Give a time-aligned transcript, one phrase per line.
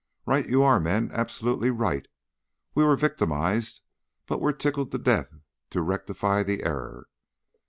[0.25, 1.11] "Right you are, men!
[1.13, 2.07] Absolutely right.
[2.73, 3.81] We were victimized,
[4.25, 5.31] but we're tickled to death
[5.69, 7.05] to rectify the error.